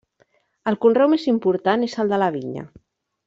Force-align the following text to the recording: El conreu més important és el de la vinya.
El 0.71 0.77
conreu 0.85 1.11
més 1.11 1.27
important 1.35 1.87
és 1.89 1.95
el 2.05 2.13
de 2.15 2.21
la 2.25 2.31
vinya. 2.39 2.65